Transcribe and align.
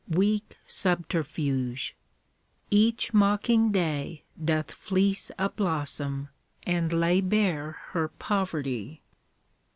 Weak 0.09 0.57
subterfuge! 0.65 1.95
Each 2.71 3.13
mocking 3.13 3.71
day 3.71 4.23
doth 4.43 4.71
fleece 4.71 5.29
A 5.37 5.49
blossom, 5.49 6.29
and 6.63 6.91
lay 6.91 7.21
bare 7.21 7.73
her 7.91 8.07
poverty. 8.07 9.03